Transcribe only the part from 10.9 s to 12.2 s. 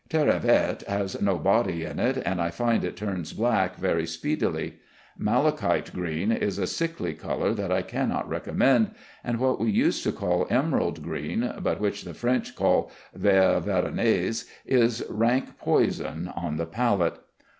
green, but which the